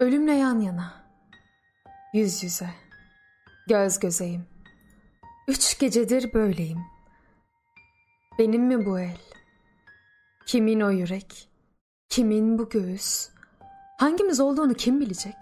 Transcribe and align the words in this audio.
Ölümle 0.00 0.32
yan 0.32 0.60
yana, 0.60 0.92
yüz 2.14 2.42
yüze, 2.42 2.70
göz 3.68 3.98
gözeyim. 3.98 4.46
Üç 5.48 5.78
gecedir 5.78 6.34
böyleyim. 6.34 6.78
Benim 8.38 8.62
mi 8.62 8.86
bu 8.86 9.00
el? 9.00 9.18
Kimin 10.46 10.80
o 10.80 10.90
yürek? 10.90 11.48
Kimin 12.08 12.58
bu 12.58 12.68
göğüs? 12.68 13.28
Hangimiz 13.98 14.40
olduğunu 14.40 14.74
kim 14.74 15.00
bilecek? 15.00 15.36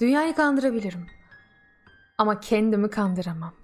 Dünyayı 0.00 0.34
kandırabilirim. 0.34 1.06
Ama 2.18 2.40
kendimi 2.40 2.90
kandıramam. 2.90 3.54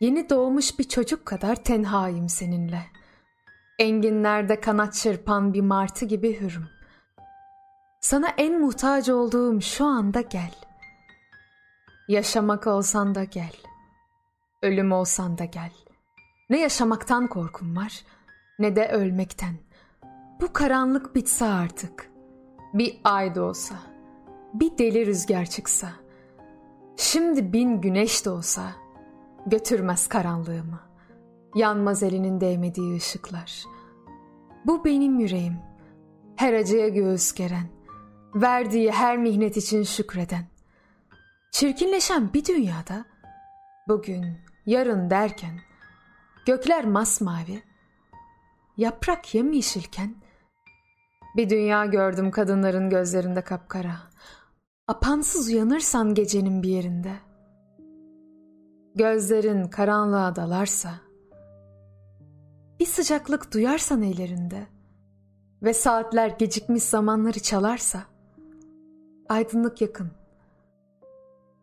Yeni 0.00 0.30
doğmuş 0.30 0.78
bir 0.78 0.84
çocuk 0.84 1.26
kadar 1.26 1.56
tenhayım 1.56 2.28
seninle. 2.28 2.82
Enginlerde 3.78 4.60
kanat 4.60 4.94
çırpan 4.94 5.54
bir 5.54 5.60
martı 5.60 6.04
gibi 6.04 6.40
hürüm. 6.40 6.74
Sana 8.04 8.28
en 8.28 8.60
muhtaç 8.60 9.08
olduğum 9.08 9.60
şu 9.60 9.84
anda 9.84 10.20
gel. 10.20 10.54
Yaşamak 12.08 12.66
olsan 12.66 13.14
da 13.14 13.24
gel. 13.24 13.52
Ölüm 14.62 14.92
olsan 14.92 15.38
da 15.38 15.44
gel. 15.44 15.72
Ne 16.50 16.60
yaşamaktan 16.60 17.26
korkum 17.26 17.76
var 17.76 18.04
ne 18.58 18.76
de 18.76 18.88
ölmekten. 18.88 19.54
Bu 20.40 20.52
karanlık 20.52 21.14
bitse 21.14 21.44
artık. 21.44 22.10
Bir 22.74 23.00
ay 23.04 23.34
da 23.34 23.42
olsa. 23.42 23.74
Bir 24.54 24.78
deli 24.78 25.06
rüzgar 25.06 25.46
çıksa. 25.46 25.88
Şimdi 26.96 27.52
bin 27.52 27.80
güneş 27.80 28.24
de 28.24 28.30
olsa. 28.30 28.72
Götürmez 29.46 30.06
karanlığımı. 30.06 30.80
Yanmaz 31.54 32.02
elinin 32.02 32.40
değmediği 32.40 32.96
ışıklar. 32.96 33.64
Bu 34.66 34.84
benim 34.84 35.18
yüreğim. 35.18 35.56
Her 36.36 36.52
acıya 36.52 36.88
göğüs 36.88 37.32
geren 37.32 37.73
verdiği 38.34 38.90
her 38.90 39.18
mihnet 39.18 39.56
için 39.56 39.82
şükreden. 39.82 40.46
Çirkinleşen 41.52 42.32
bir 42.32 42.44
dünyada 42.44 43.04
bugün, 43.88 44.38
yarın 44.66 45.10
derken 45.10 45.60
gökler 46.46 46.84
masmavi, 46.84 47.62
yaprak 48.76 49.34
yemyeşilken 49.34 50.14
bir 51.36 51.50
dünya 51.50 51.86
gördüm 51.86 52.30
kadınların 52.30 52.90
gözlerinde 52.90 53.40
kapkara. 53.40 53.96
Apansız 54.88 55.48
uyanırsan 55.48 56.14
gecenin 56.14 56.62
bir 56.62 56.68
yerinde. 56.68 57.12
Gözlerin 58.94 59.68
karanlığa 59.68 60.36
dalarsa, 60.36 60.90
bir 62.80 62.86
sıcaklık 62.86 63.54
duyarsan 63.54 64.02
ellerinde 64.02 64.66
ve 65.62 65.74
saatler 65.74 66.28
gecikmiş 66.28 66.82
zamanları 66.82 67.40
çalarsa, 67.40 68.13
aydınlık 69.28 69.80
yakın. 69.80 70.10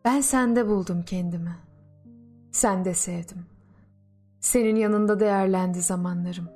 Ben 0.04 0.20
sende 0.20 0.68
buldum 0.68 1.02
kendimi. 1.02 1.56
Sende 2.52 2.94
sevdim. 2.94 3.46
Senin 4.40 4.76
yanında 4.76 5.20
değerlendi 5.20 5.80
zamanlarım. 5.80 6.48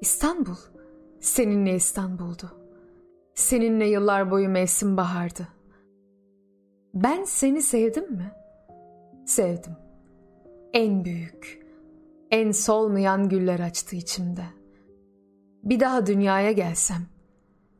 İstanbul, 0.00 0.56
seninle 1.20 1.74
İstanbul'du. 1.74 2.50
Seninle 3.34 3.88
yıllar 3.88 4.30
boyu 4.30 4.48
mevsim 4.48 4.96
bahardı. 4.96 5.48
Ben 6.94 7.24
seni 7.24 7.62
sevdim 7.62 8.12
mi? 8.12 8.32
Sevdim. 9.26 9.76
En 10.72 11.04
büyük, 11.04 11.66
en 12.30 12.50
solmayan 12.50 13.28
güller 13.28 13.60
açtı 13.60 13.96
içimde. 13.96 14.44
Bir 15.62 15.80
daha 15.80 16.06
dünyaya 16.06 16.52
gelsem 16.52 17.06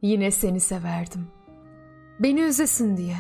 yine 0.03 0.31
seni 0.31 0.61
severdim.'' 0.61 1.34
Beni 2.21 2.41
üzesin 2.41 2.97
diye. 2.97 3.17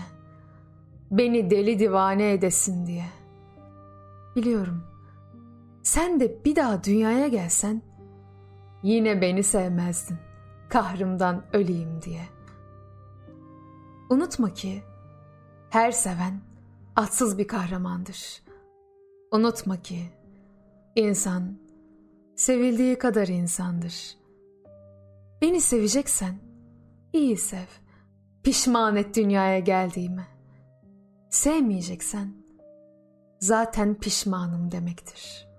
Beni 1.11 1.51
deli 1.51 1.79
divane 1.79 2.33
edesin 2.33 2.87
diye. 2.87 3.07
Biliyorum. 4.37 4.83
Sen 5.83 6.21
de 6.21 6.45
bir 6.45 6.57
daha 6.57 6.85
dünyaya 6.85 7.29
gelsen 7.29 7.83
yine 8.83 9.21
beni 9.21 9.43
sevmezdin. 9.43 10.17
Kahrımdan 10.69 11.45
öleyim 11.53 12.03
diye. 12.03 12.23
Unutma 14.11 14.55
ki 14.55 14.83
her 15.71 15.91
seven 15.91 16.41
atsız 16.97 17.39
bir 17.39 17.49
kahramandır. 17.49 18.43
Unutma 19.33 19.77
ki 19.77 19.99
insan 20.97 21.59
sevildiği 22.37 22.99
kadar 22.99 23.29
insandır. 23.29 24.17
Beni 25.43 25.61
seveceksen 25.61 26.35
iyi 27.13 27.37
sev. 27.37 27.84
Pişman 28.45 28.97
et 28.97 29.17
dünyaya 29.17 29.59
geldiğimi. 29.59 30.27
Sevmeyeceksen 31.31 32.35
zaten 33.41 33.95
pişmanım 33.95 34.71
demektir.'' 34.71 35.54